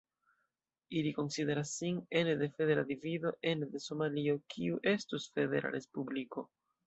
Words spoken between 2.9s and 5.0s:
divido ene de Somalio kiu